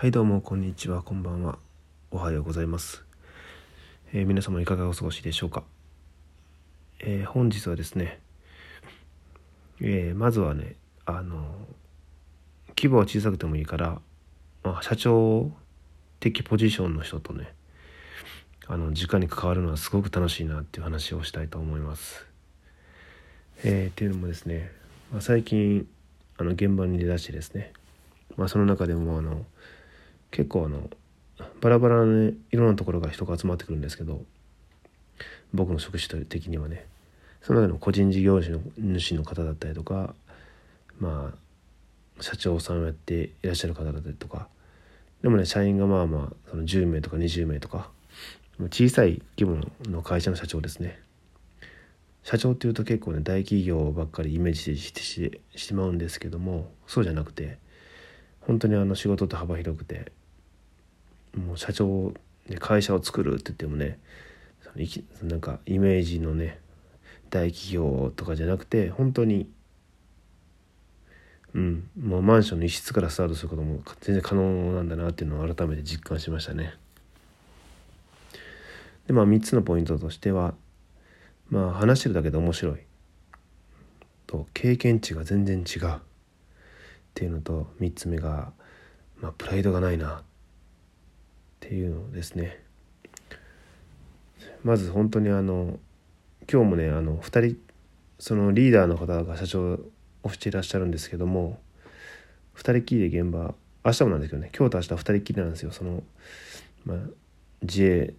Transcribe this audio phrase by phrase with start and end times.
[0.00, 1.58] はいどうもこんにちはこんばんは。
[2.10, 3.04] おはようございます、
[4.14, 5.62] えー皆様いかがお過ごしでしょうか、
[7.00, 8.18] えー本日はですね、
[9.82, 11.44] えーまずはねあの
[12.70, 14.00] 規模は小さくてもいいから、
[14.64, 15.50] まあ、社長
[16.18, 17.52] 的ポジションの人とね
[18.68, 22.24] あの直に関わるのはすごく楽しいなっていう話をしたいと思います。
[23.64, 24.72] えーっていうのもですね、
[25.12, 25.86] まあ、最近
[26.38, 27.74] あの現場に出だしてですね、
[28.38, 29.44] まあ、その中でもあの
[30.30, 30.88] 結構あの
[31.60, 34.22] バラバラなねいろんなところが人が集まってくるんですけど
[35.52, 36.86] 僕の職種的にはね。
[37.42, 38.60] その中でも個人事業主の
[38.98, 40.14] 主の方だったりとか
[40.98, 44.48] まあ社長さんをやっていらっしゃる方だったりとか
[45.22, 47.88] でもね社員がまあまあその10名とか20名とか
[48.70, 51.00] 小さい規模の会社の社長ですね。
[52.22, 57.56] 社長っていうと結構ね大企業ばっかりイメージしてしてしまうんですけどもそうじゃなくて
[58.40, 60.12] 本当にあの仕事って幅広くて
[61.36, 62.12] もう社長
[62.48, 63.98] で会社を作るって言ってもね
[64.62, 66.58] そのいきなんかイメージのね
[67.30, 69.48] 大企業とかじゃなくて本当に
[71.54, 76.74] うんもうマンションの一室からスタートすることも全然可能なんだなっていうのを改めて実感しましたね。
[79.06, 80.54] でまあ3つのポイントとしては
[81.48, 82.80] まあ話してるだけで面白い。
[84.26, 85.96] と経験値が全然違う。
[85.96, 85.98] っ
[87.14, 88.52] ていうのと3つ目が、
[89.20, 90.22] まあ、プライドがないな。
[91.66, 92.62] っていうのですね。
[94.64, 95.78] まず本当にあの
[96.50, 97.56] 今日もねあの2人
[98.18, 99.78] そのリーダーの方が社長
[100.22, 101.58] をしていらっしゃるんですけども
[102.56, 105.70] 2人きりで現場明日もなんですけどね今日と明日2人きりなんですよ。
[105.70, 106.02] その、
[106.84, 106.98] まあ、
[107.62, 108.16] 自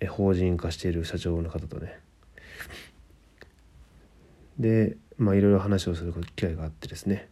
[0.00, 1.98] 営法人化している社長の方とね。
[4.58, 7.28] でまあいろいろ話をする機会があってですね。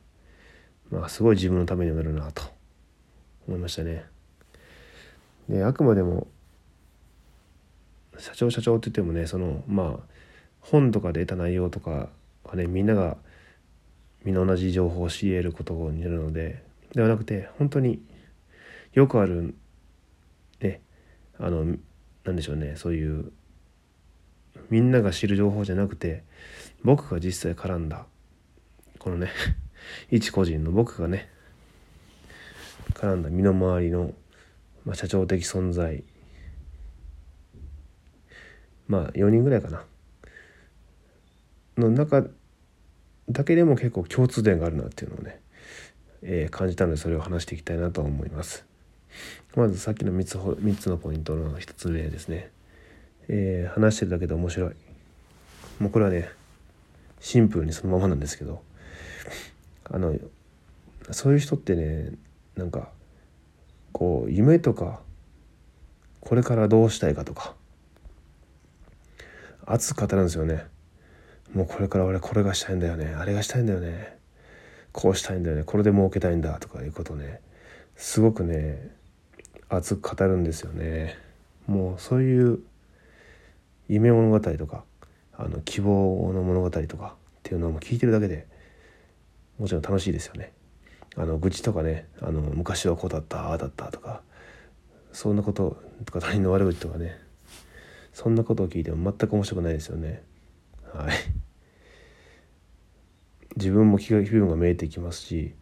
[0.91, 2.43] まあすごい自分のためになるなと
[3.47, 4.05] 思いましたね。
[5.49, 6.27] であくまでも
[8.19, 10.05] 社長社長って言ってもねそのまあ
[10.61, 12.09] 本とかで得た内容とか
[12.45, 13.17] はねみんなが
[14.25, 16.63] みんな同じ情報を知り得ることになるので
[16.95, 18.03] ではなくて本当に
[18.93, 19.55] よくある
[20.61, 20.81] ね
[21.39, 21.77] あの
[22.25, 23.33] なんでしょうねそういう
[24.71, 26.25] みんなが知る情報じゃなくて
[26.85, 28.07] 僕が実際絡んだ
[28.99, 29.31] このね
[30.11, 31.31] 一個人の僕がね
[32.95, 34.13] 絡んだ身の回りの、
[34.89, 36.03] まあ、社長的存在。
[38.87, 39.85] まあ4人ぐらいかな。
[41.77, 42.25] の中
[43.29, 45.41] だけでも結構共通点があるなっていうのをね、
[46.23, 48.65] えー感じたのでそれを話していきたいなと思います。
[49.57, 52.51] まずさっきの3つ3つのポイントの1つ目ですね、
[53.29, 54.75] えー話してるだけで面白い。
[55.81, 56.31] もうこれはね
[57.21, 58.63] シンプルにそのままなんですけど。
[59.91, 60.17] あの
[61.11, 62.13] そういう人ってね
[62.57, 62.91] なんか
[63.99, 65.01] こう夢とか
[66.21, 67.57] これからどうしたいかとか
[69.67, 70.63] 熱く語るんですよね。
[71.53, 73.13] もうこれから俺これがしたいんだよね。
[73.19, 74.17] あれがしたいんだよね。
[74.93, 75.65] こうしたいんだよね。
[75.65, 76.61] これで儲けたいんだ。
[76.61, 77.41] とかいうことね。
[77.97, 78.95] すごくね
[79.69, 81.19] 熱く語るんですよね。
[81.67, 82.61] もうそういう
[83.89, 84.85] 夢物語とか
[85.37, 88.47] あの希望の物語とかっていうのも聞いてるだけで
[89.59, 90.53] もちろん楽しいですよね。
[91.19, 94.23] あの愚痴とかねあの昔はこうだったああだったとか
[95.13, 97.19] そんなこととか他人の悪口とかね
[98.13, 100.25] そんなことを聞いても全く面白くないですよね。
[100.93, 101.15] はい。
[103.57, 105.55] 自分も気が気分がめいてきますし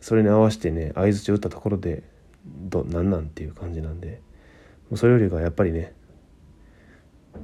[0.00, 2.02] それに合わせてね相づちを打ったところで
[2.44, 4.20] どなんなんっていう感じなんで
[4.90, 5.94] もうそれよりかやっぱりね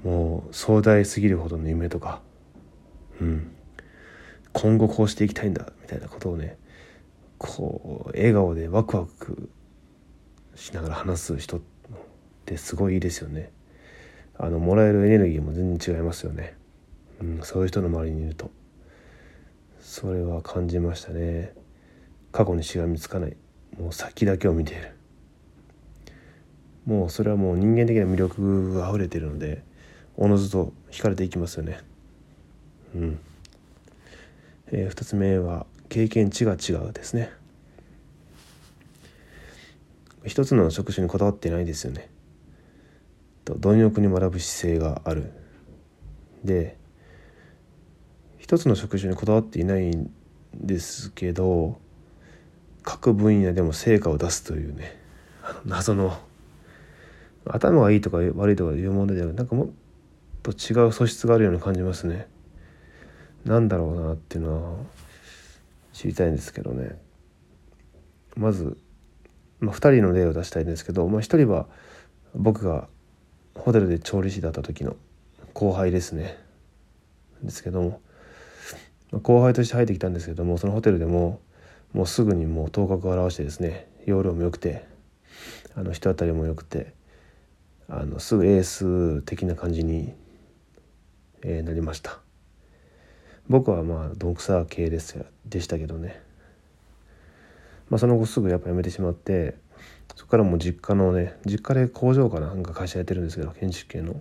[0.04, 2.20] もう壮大すぎるほどの夢とか、
[3.20, 3.50] うん、
[4.52, 6.58] 今後こうしていきたいんだみたいなことをね
[7.38, 9.49] こう笑顔でワクワク
[10.54, 11.60] しながら話す人っ
[12.44, 13.53] てすごいいいですよね。
[14.37, 16.56] あのもらえるエネルギーも全然違いますよね。
[17.21, 18.50] うん、そういう人の周りにいると
[19.81, 21.53] それは感じましたね。
[22.32, 23.37] 過去にしがみつかない
[23.78, 24.94] もう先だけを見ている
[26.87, 29.62] もうそれはもう人間的な魅力が溢れてるので
[30.17, 31.81] おのずと惹かれていきますよね
[32.94, 33.20] うん、
[34.69, 37.31] えー、2つ目は経験値が違うですね。
[40.25, 42.11] 一つの職種にこだわってないですよね。
[43.44, 45.32] と貪欲に学ぶ姿勢がある。
[46.44, 46.76] で
[48.38, 50.11] 一つの職種にこだわっていないん
[50.55, 51.79] ですけど
[52.82, 54.99] 各分野でも成果を出すというね
[55.43, 56.19] あの 謎の
[57.46, 59.69] 頭がいいとか悪いとかいう問題ではなくなんかもっ
[60.43, 62.29] と違う素質があるように感じますね。
[63.44, 64.79] なんだろうなっていうのは
[65.98, 66.96] 知りたいんですけどね。
[68.36, 68.78] まず
[69.58, 71.66] まあ、2人の例を出したいんですけど、まあ、1人は
[72.36, 72.86] 僕が
[73.56, 74.94] ホテルで調理師だった時の
[75.54, 76.38] 後輩ですね。
[77.42, 78.00] ですけども、
[79.10, 81.40] まあ、後輩として入ってきたんですけどもそのホテルでも
[81.92, 84.86] もうすぐにもう頭角を現してですね容量も良くて
[85.74, 86.94] あの人当たりも良くて
[87.88, 90.14] あのすぐエース的な感じに、
[91.42, 92.20] えー、なりました。
[93.48, 96.20] 僕はまあどんくさ系ですでしたけどね、
[97.88, 99.56] まあ、その後すぐやっぱ辞めてしまって
[100.16, 104.20] そこからもう実家のね実家で工場かなんか会社やってるんですけど建築系の。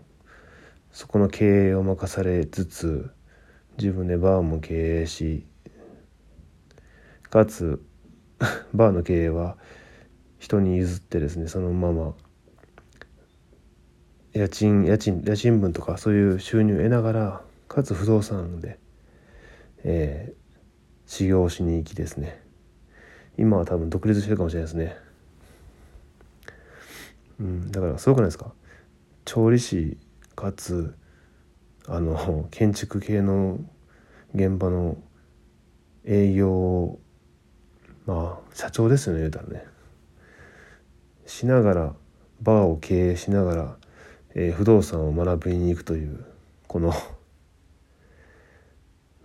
[0.97, 3.11] そこの経営を任されつつ
[3.77, 5.45] 自分でバーも経営し
[7.29, 7.79] かつ
[8.73, 9.57] バーの経営は
[10.39, 12.15] 人に譲ってですねそのまま
[14.33, 18.79] 家賃家賃家賃分とかそういう収入を得ながらかつ不動産で、
[19.83, 22.41] えー、修行しに行きですね。
[23.37, 24.97] 今は多分独立してるかもしれないですね。
[27.39, 28.51] うんだからすごくないですか？
[29.25, 29.97] 調理師
[30.35, 30.95] かつ
[31.87, 33.59] あの建築系の
[34.33, 34.97] 現場の
[36.03, 36.97] 営業
[38.05, 39.65] まあ社長ですよね言うたらね。
[41.25, 41.95] しながら
[42.41, 43.77] バーを経営しながら、
[44.33, 46.25] えー、不動産を学びに行くという
[46.67, 46.93] この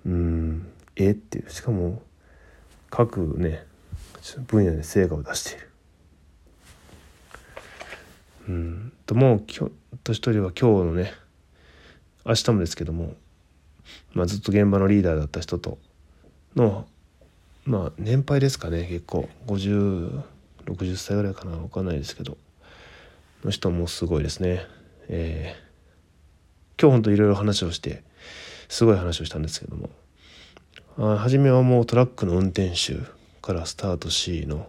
[0.04, 0.42] うん
[0.97, 1.11] え？
[1.11, 1.50] っていう。
[1.50, 2.03] しかも
[2.91, 3.65] 各ね
[4.47, 5.71] 分野で成果を出している。
[8.49, 8.93] うん。
[9.06, 9.73] ともう今日
[10.05, 11.12] と一人は今日のね
[12.25, 13.15] 明日もですけども、
[14.12, 15.79] まあ、ずっと現場のリーダーだった人と
[16.56, 16.87] の
[17.65, 19.29] まあ年配ですかね結構。
[19.47, 22.37] 5060歳ぐらいかな分かんないですけど。
[23.45, 24.67] の人もすごいですね。
[25.09, 28.03] えー、今日ほんといろいろ話をして
[28.69, 29.91] すごい話をしたんですけども。
[30.97, 32.99] 初めはもうトラックの運転手
[33.41, 34.69] からスタートしの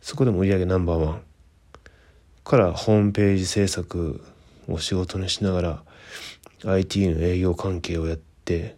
[0.00, 1.22] そこでも売り上げナンバーワン。
[2.44, 4.24] からホームページ制作
[4.66, 5.82] を仕事にしながら
[6.64, 8.76] IT の営業関係をやって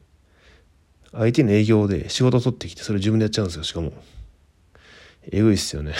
[1.12, 3.92] IT の営業で仕事を取ってきてそれ自分でやっちゃうんですよしかも。
[5.30, 5.94] えぐいっすよね。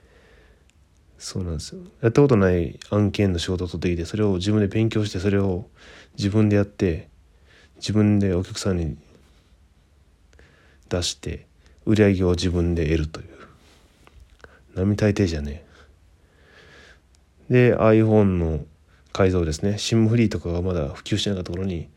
[1.18, 1.80] そうなんですよ。
[2.02, 5.68] やったことない案件の仕事を取ってきてそれを自分で勉強してそれを
[6.16, 7.08] 自分でやって
[7.76, 8.96] 自分でお客さんに
[10.90, 11.46] 出して
[11.86, 13.28] 売り上げを自分で得るという。
[14.74, 15.64] 並大抵じゃね
[17.48, 17.70] え。
[17.70, 18.60] で iPhone の
[19.12, 19.72] 改造ですね。
[19.78, 21.88] SIM フリーとかがまだ普及してなかった頃に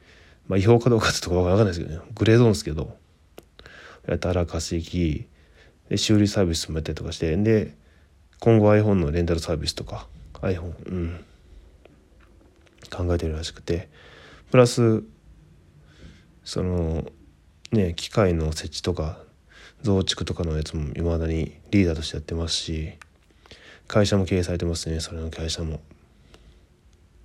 [0.48, 2.02] まあ、違法かどうかってとこわかんないですけどね。
[2.16, 2.98] グレーゾーンですけど。
[4.08, 5.28] やたら稼ぎ
[5.88, 7.74] で修理サービスもやったりとかしてで
[8.42, 10.08] 今後 iPhone のレンタルサービスとか
[10.42, 11.26] iPhone うん。
[12.92, 13.90] 考えてるらしくて。
[14.52, 15.04] プラス
[16.44, 17.06] その
[17.74, 19.18] ね機械の設置とか
[19.82, 22.94] 増築とかのやつもいまだにリーダーとしてやってますし
[23.88, 25.82] 会社も経営されてますねそれの会社も。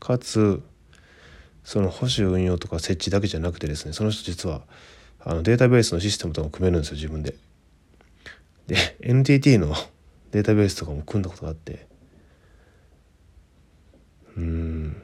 [0.01, 0.63] かつ
[1.65, 4.63] その保守運用とか設置だけじゃなくてですねその人実は
[5.21, 7.35] あのデータベースのシステムとかも組めるんですよ自分で。
[8.67, 9.75] で NTT の
[10.31, 11.87] データベースとかも組んだことがあって
[14.37, 15.03] うん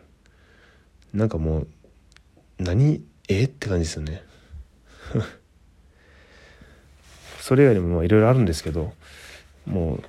[1.12, 1.68] なんかもう
[2.58, 3.02] 何？
[3.28, 3.44] え？
[3.44, 4.22] って感じですよね。
[7.40, 8.94] それ以外にもいろいろあるんですけど
[9.66, 10.04] もう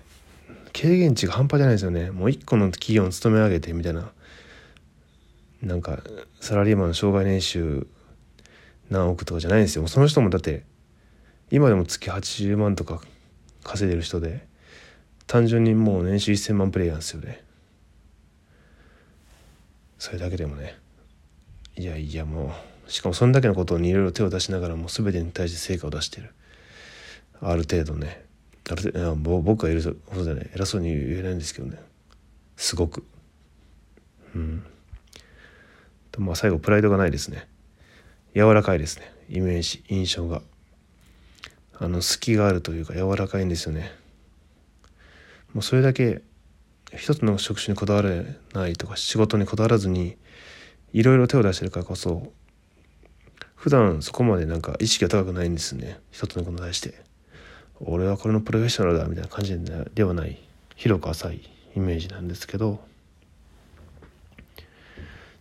[0.73, 2.11] 軽減値が半端じゃないですよね。
[2.11, 4.11] もう一個の企業に勤め上げてみたいな。
[5.61, 6.03] なんか
[6.41, 7.87] サラリーマンの障害年収
[8.89, 9.87] 何億とかじゃないんですよ。
[9.87, 10.63] その人もだって
[11.49, 13.01] 今でも月80万とか
[13.63, 14.45] 稼いでる人で
[15.27, 17.41] 単純にもう年収1000万プレイヤーですよね。
[19.97, 20.77] それだけでもね。
[21.77, 22.51] いやいやもう
[22.87, 26.33] しかもそんだけのことにいろいろ手を出しながらもう全てに対して成果を出してる。
[27.41, 28.25] ある程度ね。
[28.69, 31.77] ある僕がいるほどじゃない偉そうに言えないんですけどね。
[32.57, 33.05] すごく。
[34.35, 34.63] うん。
[36.17, 37.47] まあ最後プライドがないですね。
[38.33, 39.11] 柔らかいですね。
[39.29, 40.41] イメージ印象が。
[41.77, 43.91] あの隙があるというか柔らかいんですよね。
[45.53, 46.21] もうそれだけ
[46.95, 50.17] 一つの職種にこだわれないとか仕事にこだわらずに
[50.93, 52.31] いろいろ手を出してるからこそ
[53.65, 55.99] 普段そこまでなんか意識が高くないんですね。
[56.11, 56.93] 一つのことに対して。
[57.79, 59.59] 俺はこれのプロフェッショナルだみたいな感じ
[59.95, 60.37] ではない。
[60.75, 61.49] 広く浅い。
[61.75, 62.79] イメージなんですけど。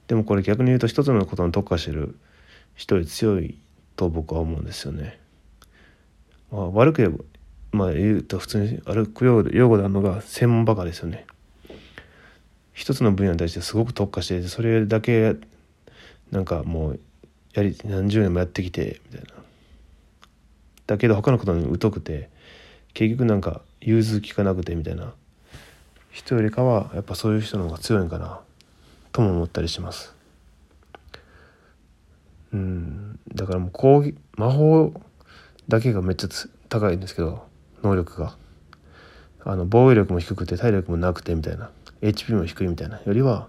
[0.09, 2.17] でもこれ逆に言うと一つのことに特化してる。
[2.75, 3.59] 人より強い
[3.95, 5.21] と僕は思うんですよね。
[6.51, 7.23] まあ、悪く言えば
[7.73, 11.27] まあ言うと普通に歩く用語であるのが専門バカですよね。
[12.73, 15.37] 一つの分野に対してすごく特化していてそれだけ
[16.31, 17.01] なんかもう
[17.55, 19.43] やり何十年もやってきてみたいな。
[20.87, 22.29] だけど他のことに疎くて
[22.93, 25.15] 結局なんか融通きかなくてみたいな。
[26.15, 28.41] 人よりかはやっぱそういう人の方が強いんかな
[29.11, 30.15] とも思ったりします。
[32.53, 33.19] うん。
[33.35, 34.95] だからもう攻撃魔法
[35.67, 36.29] だけがめっちゃ
[36.69, 37.45] 高いんですけど
[37.83, 38.37] 能力が。
[39.47, 41.71] あの防衛力も低くて体力もなくてみたいな。
[42.01, 43.49] HP も低いみたいなよりは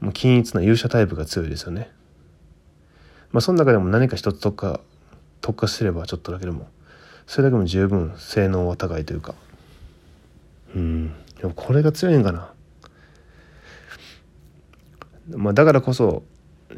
[0.00, 1.90] もう均一な勇者タイプが強いですよね。
[3.32, 4.80] まあその中でも何か一つ特化
[5.40, 6.68] 特化すればちょっとだけでも
[7.26, 9.34] それだけも十分性能は高いというか。
[10.74, 11.14] うん。
[11.40, 12.52] でもこれが強いんかな。
[15.30, 16.22] まあだからこそ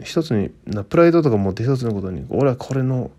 [0.03, 3.11] 一つになプライドとか持って一つのことに俺はこれの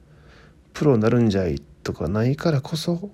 [0.73, 3.09] プロになるんじゃいとかないからこそ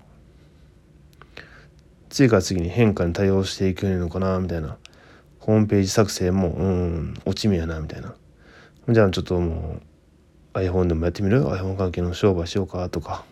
[2.10, 4.78] 次から次に変化に対応していけるのかなみたいな。
[5.40, 8.14] ホームページ作成もうん落ち目やなみたいな。
[8.90, 9.82] じゃあちょっともう
[10.62, 13.26] iPhone でもやってみる？iPhone 関係の商売しようかとか。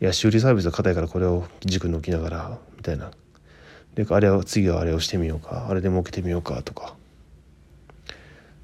[0.00, 3.10] いや修理サービスは硬いからこれを軸に置きながらみたいな。
[3.94, 5.66] であれを次はあれをしてみようか。
[5.68, 6.96] あれで儲けてみようかとか。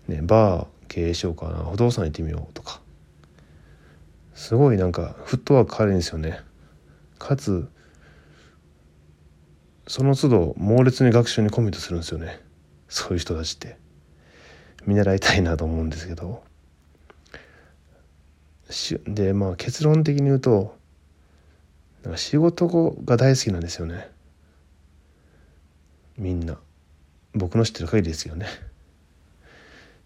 [0.08, 1.64] ねバー経営しようかな。
[1.70, 2.80] 不動産行ってみようとか。
[4.34, 6.40] すごいなんかフットワーク軽いんですよね。
[7.18, 7.68] かつ
[9.86, 12.40] その都度猛烈に学習にコミットするんですよね。
[12.88, 13.76] そういう人たちって。
[14.86, 16.42] 見習いたいなと思うんですけど。
[19.06, 20.76] でまあ結論的に言うと
[22.02, 24.10] なんか仕事が大好きなんですよね。
[26.16, 26.58] みんな。
[27.34, 28.46] 僕の知ってる限りですよね。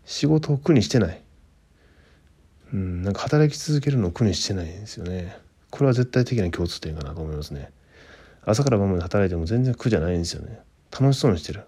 [0.04, 1.23] 仕事を苦にしてない。
[2.73, 5.37] うんなんか働き続けるのを苦にしてないんですよね。
[5.71, 7.71] これは絶対的な共通点かなと思いますね。
[8.45, 10.61] 朝から晩まで働いても全然苦じゃないんですよね。
[10.90, 11.62] 楽しそうにしてる。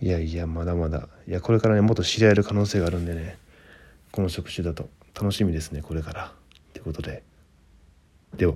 [0.00, 1.08] いやいやまだまだ。
[1.26, 3.38] いやこれからねもっと知り合える可能性があるんでね。
[4.16, 4.88] この職種だと。
[5.14, 6.32] 楽しみですねこれから。
[6.72, 7.22] ということで。
[8.34, 8.54] では。